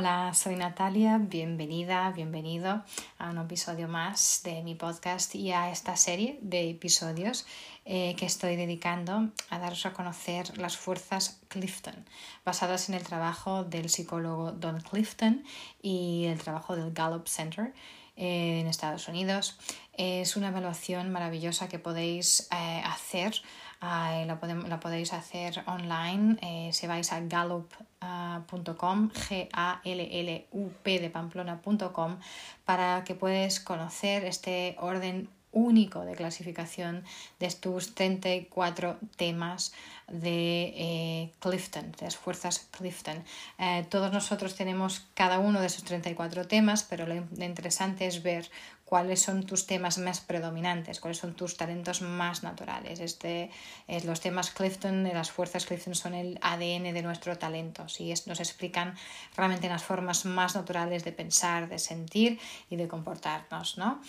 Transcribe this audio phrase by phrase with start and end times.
[0.00, 2.82] Hola, soy Natalia, bienvenida, bienvenido
[3.18, 7.44] a un episodio más de mi podcast y a esta serie de episodios
[7.84, 12.06] eh, que estoy dedicando a daros a conocer las fuerzas Clifton,
[12.46, 15.44] basadas en el trabajo del psicólogo Don Clifton
[15.82, 17.74] y el trabajo del Gallup Center
[18.16, 19.58] eh, en Estados Unidos.
[19.92, 23.34] Es una evaluación maravillosa que podéis eh, hacer
[23.80, 32.18] la, podéis hacer online eh, si vais a gallup.com, G-A-L-L-U-P de Pamplona.com,
[32.64, 37.04] para que puedas conocer este orden único de clasificación
[37.38, 39.72] de tus 34 temas
[40.06, 43.24] de eh, Clifton, de las fuerzas Clifton.
[43.58, 48.48] Eh, todos nosotros tenemos cada uno de esos 34 temas, pero lo interesante es ver
[48.90, 52.98] cuáles son tus temas más predominantes, cuáles son tus talentos más naturales.
[52.98, 53.48] Este,
[53.86, 58.12] eh, los temas Clifton, las fuerzas Clifton son el ADN de nuestro talento, ¿sí?
[58.26, 58.96] nos explican
[59.36, 63.78] realmente las formas más naturales de pensar, de sentir y de comportarnos.
[63.78, 64.00] ¿no?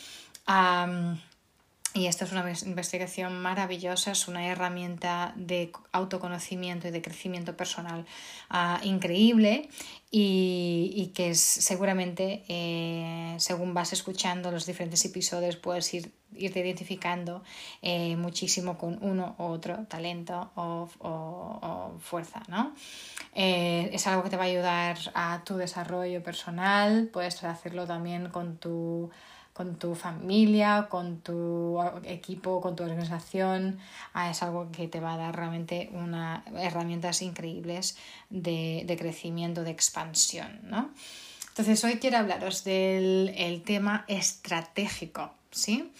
[1.94, 8.06] Y esto es una investigación maravillosa, es una herramienta de autoconocimiento y de crecimiento personal
[8.50, 9.68] ah, increíble
[10.10, 17.44] y, que es, seguramente, eh, según vas escuchando los diferentes episodios, puedes ir, irte identificando
[17.82, 22.42] eh, muchísimo con uno u otro talento o, fuerza.
[22.48, 22.74] ¿no?
[23.36, 28.30] Eh, es algo que te va a ayudar a tu desarrollo personal, puedes hacerlo también
[28.30, 29.10] con tu
[29.62, 33.78] con tu familia, con tu equipo, con tu organización.
[34.12, 37.96] Ah, es algo que te va a dar realmente una, herramientas increíbles
[38.32, 40.62] de, de crecimiento, de expansión.
[40.64, 40.90] ¿no?
[41.50, 45.32] Entonces, hoy quiero hablaros del el tema estratégico.
[45.52, 45.92] ¿sí?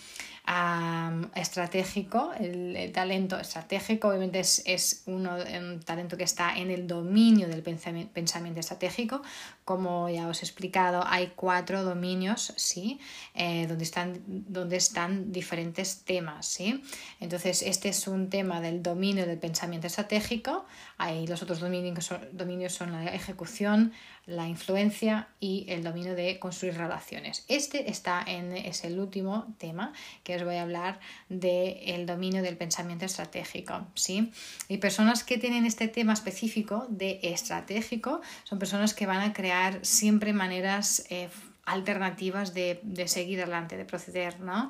[1.36, 7.48] Estratégico, el, talento estratégico obviamente es, es uno, un talento que está en el dominio
[7.48, 9.22] del pensamiento, estratégico.
[9.64, 13.00] Como ya os he explicado, hay cuatro dominios, ¿sí?
[13.34, 16.84] Eh, donde, están, donde están diferentes temas, ¿sí?
[17.20, 20.66] Entonces, este es un tema del dominio del pensamiento estratégico.
[20.98, 23.94] Hay los otros dominios, dominios son la ejecución,
[24.26, 27.44] la influencia y el dominio de construir relaciones.
[27.48, 29.94] Este está en, es el último tema
[30.24, 31.00] que os voy a hablar
[31.30, 33.88] del dominio del pensamiento estratégico.
[33.96, 34.32] ¿sí?
[34.68, 39.80] Y personas que tienen este tema específico de estratégico son personas que van a crear
[39.84, 41.30] siempre maneras eh,
[41.66, 44.40] alternativas de, seguir adelante, de proceder.
[44.40, 44.70] ¿no?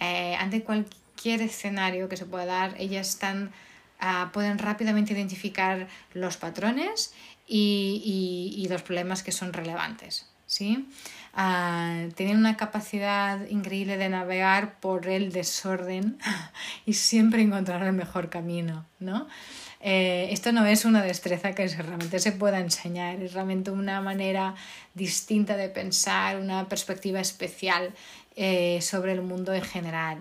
[0.00, 3.52] Eh, ante cualquier escenario que se pueda dar, ellas están,
[3.98, 7.14] ah, pueden rápidamente identificar los patrones
[7.46, 10.26] y, los problemas que son relevantes.
[10.46, 10.88] ¿sí?
[11.34, 16.18] Ah, tienen una capacidad increíble de navegar por el desorden
[16.86, 18.86] y siempre encontrar el mejor camino.
[18.98, 19.28] ¿no?
[19.80, 24.54] Eh, esto no es una destreza que realmente se pueda enseñar, es realmente una manera
[24.94, 27.92] distinta de pensar, una perspectiva especial
[28.36, 30.18] eh, sobre el mundo en general.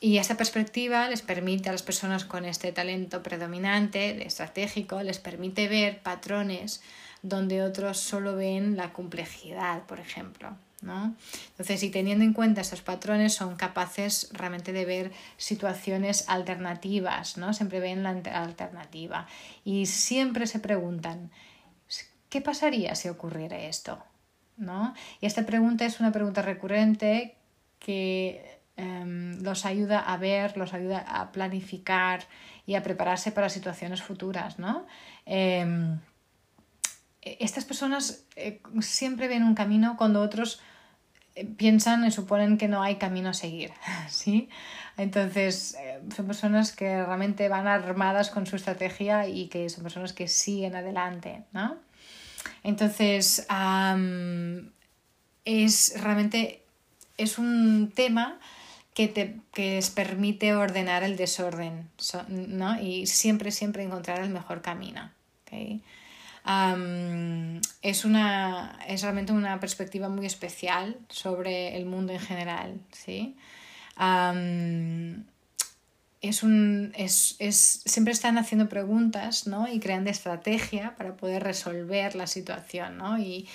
[0.00, 5.68] Y esta perspectiva les permite a las personas con este talento predominante, estratégico, les permite
[5.68, 6.82] ver patrones
[7.22, 10.56] donde otros solo ven la complejidad, por ejemplo.
[10.82, 11.14] ¿no?
[11.50, 17.54] Entonces, y teniendo en cuenta estos patrones, son capaces realmente de ver situaciones alternativas, ¿no?
[17.54, 19.26] Siempre ven la alternativa
[19.64, 21.30] y siempre se preguntan,
[22.28, 23.98] ¿qué pasaría si ocurriera esto?
[24.58, 24.94] ¿No?
[25.20, 27.34] Y esta pregunta es una pregunta recurrente
[27.78, 32.24] que Em, los ayuda a ver, los ayuda a planificar
[32.66, 34.86] y a prepararse para situaciones futuras, ¿no?
[35.24, 35.98] Em,
[37.22, 40.60] estas personas eh, siempre ven un camino cuando otros
[41.34, 43.72] eh, piensan y suponen que no hay camino a seguir,
[44.10, 44.50] ¿sí?
[44.98, 50.12] Entonces, eh, son personas que realmente van armadas con su estrategia y que son personas
[50.12, 51.78] que siguen adelante, ¿no?
[52.62, 53.46] Entonces,
[55.44, 56.62] es realmente,
[57.16, 58.38] es un tema
[58.96, 61.90] que, te, que les permite ordenar el desorden
[62.28, 62.80] ¿no?
[62.80, 65.10] y siempre, siempre encontrar el mejor camino.
[67.82, 72.80] es, una, es realmente una perspectiva muy especial sobre el mundo en general.
[72.90, 73.36] ¿sí?
[76.22, 79.68] es un, es, es, siempre están haciendo preguntas ¿no?
[79.68, 82.96] y creando estrategia para poder resolver la situación.
[82.96, 83.18] ¿no?
[83.18, 83.46] Y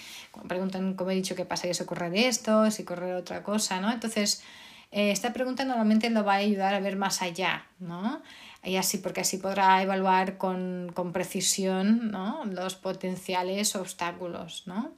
[0.47, 3.81] preguntan, como he dicho, qué pasaría si ocurre esto, si ocurre otra cosa.
[3.81, 3.91] ¿no?
[3.91, 4.43] Entonces,
[4.91, 8.21] Eh, esta pregunta normalmente lo va a ayudar a ver más allá, ¿no?
[8.63, 12.45] Y así, porque así podrá evaluar con, con precisión ¿no?
[12.45, 14.91] los potenciales obstáculos, ¿no?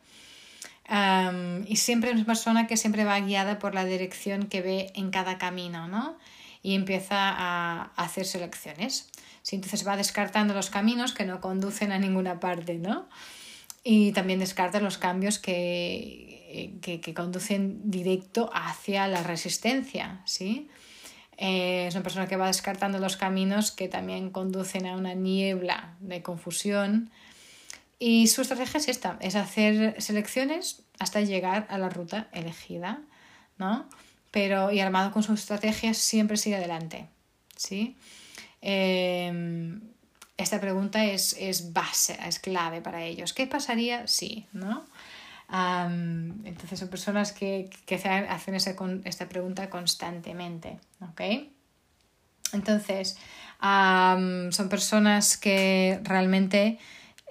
[1.66, 5.12] y siempre es una persona que siempre va guiada por la dirección que ve en
[5.12, 6.18] cada camino, ¿no?
[6.62, 9.10] Y empieza a hacer selecciones.
[9.42, 13.07] Sí, entonces va descartando los caminos que no conducen a ninguna parte, ¿no?
[13.84, 16.32] Y también descarta los cambios que,
[16.82, 20.70] que, que conducen directo hacia la resistencia, ¿sí?
[21.38, 25.96] Eh, es una persona que va descartando los caminos que también conducen a una niebla
[26.00, 27.10] de confusión.
[28.00, 33.02] Y su estrategia es esta, es hacer selecciones hasta llegar a la ruta elegida,
[33.58, 33.88] ¿no?
[34.32, 37.08] Pero, y armado con su estrategia, siempre sigue adelante,
[37.56, 37.96] ¿sí?
[38.62, 39.82] Em,
[40.38, 43.34] esta pregunta es, es base, es clave para ellos.
[43.34, 44.86] ¿Qué pasaría si, no?
[45.50, 51.22] Entonces son personas que, que hacen esta pregunta constantemente, ¿ok?
[52.54, 53.18] Entonces,
[53.60, 56.80] son personas que realmente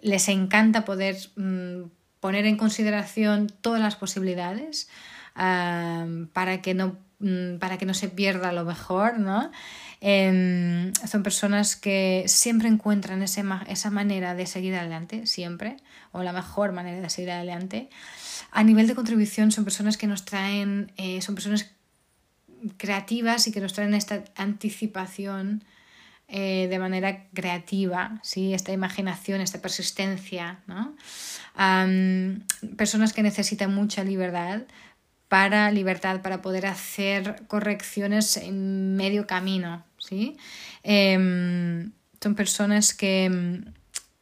[0.00, 1.84] les encanta poder mm,
[2.20, 4.88] poner en consideración todas las posibilidades
[5.34, 9.50] para, que no, mm, para que no se pierda lo mejor, ¿no?
[10.04, 15.76] Em, son personas que siempre encuentran ese, esa manera de seguir adelante, siempre,
[16.10, 17.88] o la mejor manera de seguir adelante.
[18.50, 21.70] A nivel de contribución son personas que nos traen, eh, son personas
[22.78, 25.62] creativas y que nos traen esta anticipación
[26.26, 28.54] eh, de manera creativa, ¿sí?
[28.54, 30.58] esta imaginación, esta persistencia.
[30.66, 30.96] ¿no?
[32.76, 34.62] personas que necesitan mucha libertad
[35.28, 39.84] para libertad, para poder hacer correcciones en medio camino.
[40.02, 40.36] ¿Sí?
[40.82, 43.24] Em, son personas que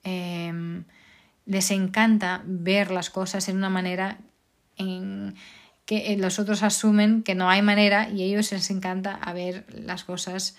[0.04, 0.84] em,
[1.46, 4.18] les encanta ver las cosas en una manera
[4.76, 5.34] en
[5.84, 10.04] que los otros asumen que no hay manera y a ellos les encanta ver las
[10.04, 10.56] cosas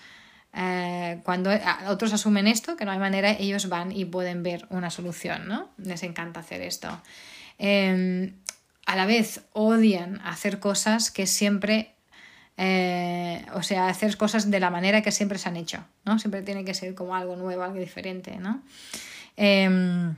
[0.54, 1.50] eh, cuando
[1.88, 5.70] otros asumen esto, que no hay manera, ellos van y pueden ver una solución, ¿no?
[5.78, 7.00] Les encanta hacer esto.
[7.58, 8.34] Em,
[8.84, 11.94] a la vez odian hacer cosas que siempre,
[12.56, 16.18] eh, o sea, hacer cosas de la manera que siempre se han hecho, ¿no?
[16.18, 18.62] Siempre tiene que ser como algo nuevo, algo diferente, ¿no?
[19.36, 20.14] Em,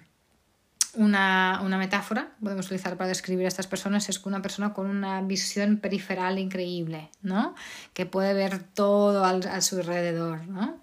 [0.94, 5.22] una, una, metáfora podemos utilizar para describir a estas personas es una persona con una
[5.22, 7.54] visión periferal increíble, ¿no?
[7.92, 10.80] Que puede ver todo al, a su alrededor, ¿no?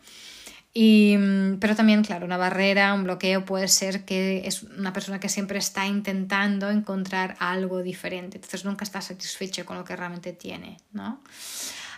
[0.74, 5.20] Y, mm, pero también, claro, una barrera, un bloqueo puede ser que es una persona
[5.20, 10.34] que siempre está intentando encontrar algo diferente, entonces nunca está satisfecho con lo que realmente
[10.34, 11.22] tiene, ¿no?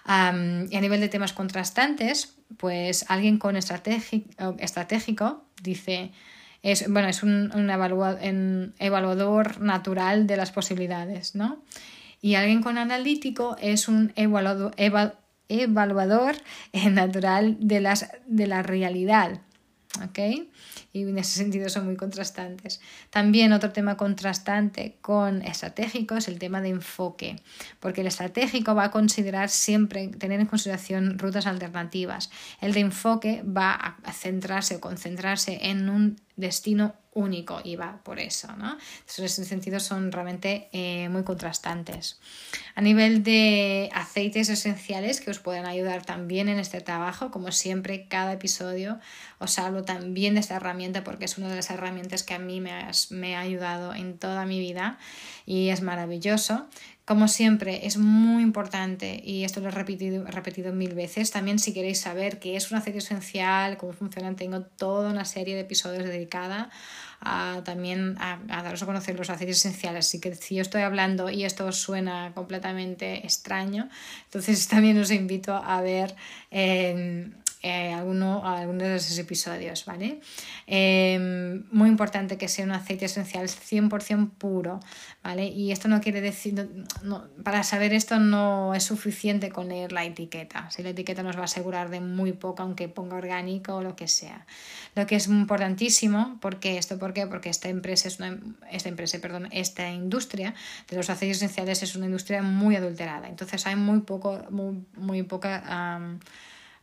[0.05, 0.09] y
[0.75, 6.11] a nivel de temas contrastantes, pues alguien con estratégico, dice,
[6.61, 11.63] es, bueno, es un, un, evaluador natural de las posibilidades, ¿no?
[12.21, 14.73] Y alguien con analítico es un evaluador,
[15.61, 16.35] evaluador
[16.73, 19.41] natural de, las, de la realidad.
[20.01, 20.19] ¿ok?
[20.91, 22.81] Y en ese sentido son muy contrastantes.
[23.09, 27.41] También otro tema contrastante con estratégico es el tema de enfoque,
[27.79, 32.31] porque el estratégico va a considerar siempre, tener en consideración rutas alternativas.
[32.61, 38.19] El de enfoque va a centrarse o concentrarse en un destino único y va por
[38.19, 38.77] eso, ¿no?
[38.99, 42.19] Entonces, en ese sentido son realmente eh, muy contrastantes.
[42.75, 48.07] A nivel de aceites esenciales que os pueden ayudar también en este trabajo, como siempre,
[48.07, 48.99] cada episodio
[49.39, 52.61] os hablo también de esta herramienta porque es una de las herramientas que a mí
[52.61, 52.71] me,
[53.09, 54.97] me ha ayudado en toda mi vida
[55.45, 56.67] y es maravilloso.
[57.05, 61.73] Como siempre, es muy importante, y esto lo he repetido, repetido mil veces, también si
[61.73, 66.05] queréis saber qué es un aceite esencial, cómo funcionan, tengo toda una serie de episodios
[66.05, 66.69] dedicada
[67.19, 70.07] a, también a, daros a conocer los aceites esenciales.
[70.07, 73.89] Así que si yo estoy hablando y esto os suena completamente extraño,
[74.25, 76.15] entonces también os invito a ver...
[76.51, 77.31] Eh,
[77.65, 80.19] eh, alguno, algunos de esos episodios, ¿vale?
[80.67, 84.81] Em, muy importante que sea un aceite esencial 100% puro,
[85.23, 85.45] ¿vale?
[85.45, 86.69] Y esto no quiere decir,
[87.03, 91.37] no, para saber esto no es suficiente con leer la etiqueta, si la etiqueta nos
[91.37, 94.45] va a asegurar de muy poco, aunque ponga orgánico o lo que sea.
[94.93, 96.99] Lo que es importantísimo, ¿por esto?
[96.99, 97.27] ¿Por qué?
[97.27, 98.39] Porque esta empresa es una,
[98.71, 100.53] esta empresa, perdón, esta industria
[100.89, 105.23] de los aceites esenciales es una industria muy adulterada, entonces hay muy poco, muy, muy
[105.23, 106.19] poca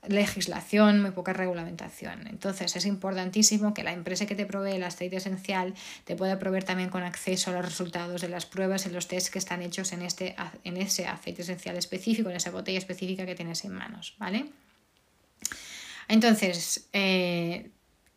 [0.08, 2.26] legislación, muy poca regulamentación.
[2.26, 6.64] Entonces es importantísimo que la empresa que te provee el aceite esencial te pueda proveer
[6.64, 9.92] también con acceso a los resultados de las pruebas y los tests que están hechos
[9.92, 14.14] en, este, en ese aceite esencial específico, en esa botella específica que tienes en manos,
[14.18, 14.46] ¿vale?
[16.08, 17.70] Entonces, eh,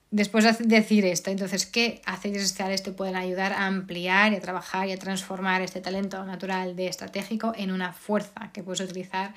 [0.10, 4.42] después de decir esto, entonces, ¿qué aceites esenciales te pueden ayudar a ampliar y a
[4.42, 9.34] trabajar y a transformar este talento natural de estratégico en una fuerza que puedes utilizar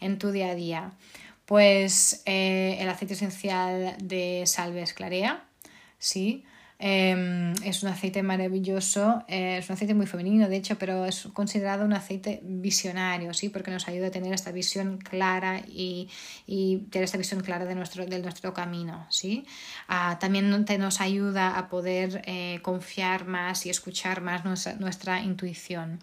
[0.00, 0.92] en tu día a día?
[1.50, 5.42] Pues eh, el aceite esencial de Salves Clarea,
[5.98, 6.44] ¿sí?
[6.78, 11.28] Em, es un aceite maravilloso, eh, es un aceite muy femenino, de hecho, pero es
[11.32, 13.48] considerado un aceite visionario, ¿sí?
[13.48, 16.08] Porque nos ayuda a tener esta visión clara y,
[16.92, 19.44] tener esta visión clara de nuestro, nuestro camino, ¿sí?
[19.88, 24.44] Ah, también te nos ayuda a poder eh, confiar más y escuchar más
[24.78, 25.98] nuestra intuición.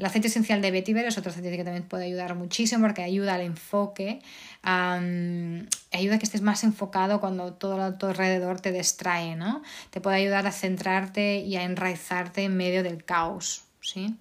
[0.00, 3.34] El aceite esencial de vetiver es otro aceite que también puede ayudar muchísimo porque ayuda
[3.34, 4.22] al enfoque,
[4.62, 9.60] ayuda a que estés más enfocado cuando todo a tu alrededor te distrae, ¿no?
[9.90, 14.16] Te puede ayudar a centrarte y a enraizarte en medio del caos, ¿sí?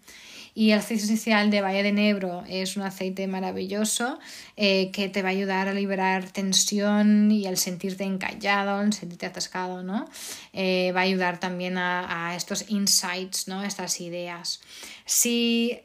[0.53, 4.19] Y el aceite esencial de Valle de Nebro es un aceite maravilloso
[4.57, 9.25] eh, que te va a ayudar a liberar tensión y al sentirte encallado, al sentirte
[9.25, 10.09] atascado, ¿no?
[10.53, 13.63] Eh, va a ayudar también a, a estos insights, ¿no?
[13.63, 14.59] Estas ideas.
[15.05, 15.79] Si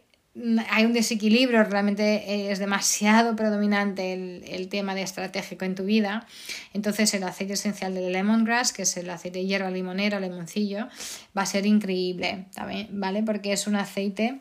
[0.68, 6.26] hay un desequilibrio, realmente es demasiado predominante el, tema de estratégico en tu vida.
[6.72, 10.88] Entonces el aceite esencial del lemongrass, que es el aceite de hierba limonero, limoncillo,
[11.36, 12.46] va a ser increíble,
[12.90, 13.22] ¿vale?
[13.22, 14.40] Porque es un aceite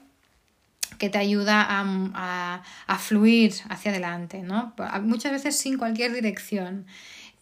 [0.97, 4.73] que te ayuda a, fluir hacia adelante, ¿no?
[5.01, 6.87] Muchas veces sin cualquier dirección,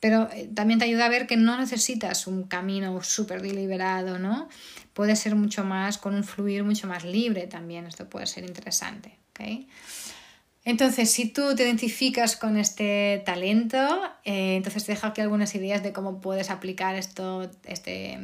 [0.01, 4.50] pero eh, también te ayuda a ver que no necesitas un camino súper deliberado, ¿no?
[4.93, 9.17] Puede ser mucho más, con un fluir mucho más libre también, esto puede ser interesante,
[9.29, 9.65] ¿ok?
[10.65, 13.77] Entonces, si tú te identificas con este talento,
[14.25, 18.20] eh, entonces te dejo aquí algunas ideas de cómo puedes aplicar esto, este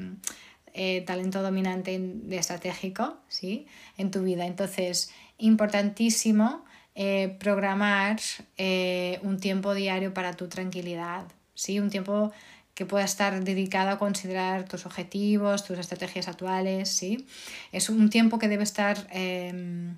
[0.80, 3.66] eh, talento dominante de estratégico ¿sí?
[3.98, 4.46] en tu vida.
[4.46, 8.20] Entonces, importantísimo eh, programar
[8.58, 11.26] eh, un tiempo diario para tu tranquilidad,
[11.58, 11.82] ¿sí?
[11.82, 12.32] un tiempo
[12.74, 16.90] que pueda estar dedicado a considerar tus objetivos, tus estrategias actuales.
[16.90, 17.28] ¿sí?
[17.74, 19.98] Es un tiempo que debe estar, em,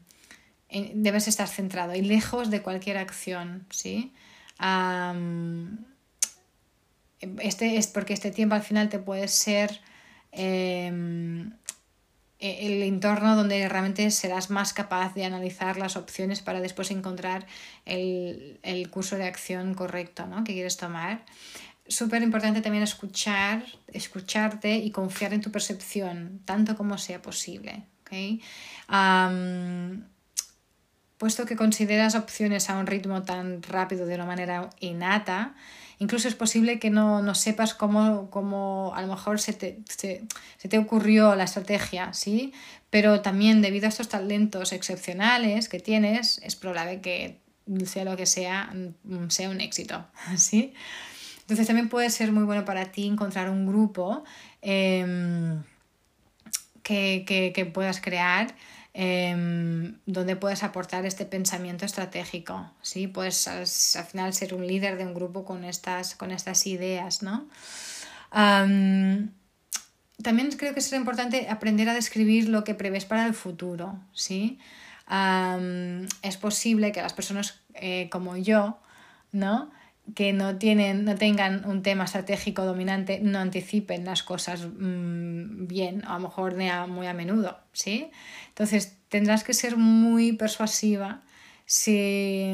[0.95, 3.67] debes estar centrado y lejos de cualquier acción.
[3.69, 4.13] ¿sí?
[7.39, 9.81] este es porque este tiempo al final te puede ser
[10.31, 11.51] Em,
[12.39, 17.45] el entorno donde realmente serás más capaz de analizar las opciones para después encontrar
[17.85, 20.43] el, curso de acción correcto ¿no?
[20.43, 21.25] que quieres tomar.
[21.87, 27.83] Súper importante también escuchar, escucharte y confiar en tu percepción, tanto como sea posible.
[31.19, 35.53] Puesto que consideras opciones a un ritmo tan rápido de una manera innata,
[35.99, 40.25] Incluso es posible que no, sepas cómo, cómo, a lo mejor se te, se,
[40.69, 42.53] te ocurrió la estrategia, ¿sí?
[42.89, 47.39] Pero también debido a estos talentos excepcionales que tienes, es probable que
[47.85, 48.73] sea lo que sea,
[49.03, 50.05] mm, sea un éxito,
[50.37, 50.73] ¿sí?
[51.41, 54.23] Entonces también puede ser muy bueno para ti encontrar un grupo
[54.61, 55.63] em,
[56.81, 58.55] que, que, que, puedas crear
[59.01, 63.07] Em, donde puedes aportar este pensamiento estratégico, ¿sí?
[63.07, 67.47] Puedes al, final ser un líder de un grupo con estas, con estas ideas, ¿no?
[70.21, 74.59] también creo que será importante aprender a describir lo que prevés para el futuro, ¿sí?
[76.21, 78.79] es posible que las personas eh, como yo,
[79.31, 79.71] ¿no?
[80.15, 86.03] Que no, tienen, no tengan un tema estratégico dominante no anticipen las cosas mm, bien,
[86.05, 86.55] a lo mejor
[86.87, 88.11] muy a menudo, ¿sí?
[88.49, 91.21] Entonces tendrás que ser muy persuasiva
[91.65, 92.53] si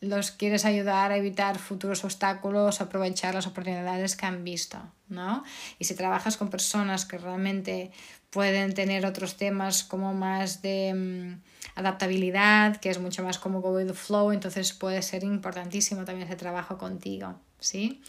[0.00, 5.42] los quieres ayudar a evitar futuros obstáculos, aprovechar las oportunidades que han visto, ¿no?
[5.78, 7.90] Y si trabajas con personas que realmente
[8.30, 13.70] pueden tener otros temas como más de mm, adaptabilidad, que es mucho más como go
[13.70, 18.02] with the flow, entonces puede ser importantísimo también ese trabajo contigo, ¿sí?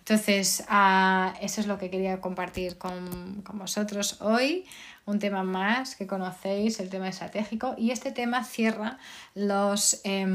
[0.00, 4.64] Entonces, uh, eso es lo que quería compartir con, con, vosotros hoy.
[5.06, 7.74] Un tema más que conocéis, el tema estratégico.
[7.76, 8.98] Y este tema cierra
[9.34, 10.26] los, eh,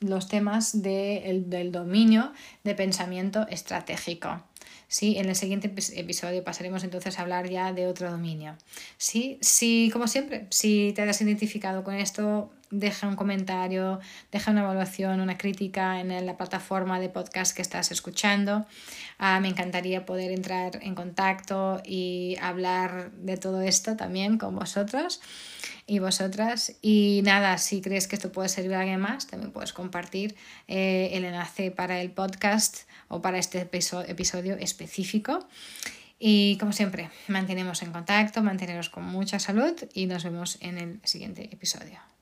[0.00, 4.42] los temas de, el, del dominio de pensamiento estratégico.
[4.94, 5.18] ¿Sí?
[5.18, 8.56] En el siguiente episodio pasaremos entonces a hablar ya de otro dominio.
[8.96, 9.38] ¿sí?
[9.40, 13.98] Si, como siempre, si te has identificado con esto, deja un comentario,
[14.30, 18.66] deja una evaluación, una crítica en la plataforma de podcast que estás escuchando.
[19.18, 25.20] Ah, me encantaría poder entrar en contacto y hablar de todo esto también con vosotros
[25.88, 26.76] y vosotras.
[26.82, 30.36] Y nada, si crees que esto puede servir a alguien más, también puedes compartir
[30.68, 32.82] eh, el enlace para el podcast
[33.14, 35.46] o para este episodio específico.
[36.18, 41.00] Y como siempre, mantenemos en contacto, manteneros con mucha salud y nos vemos en el
[41.04, 42.13] siguiente episodio.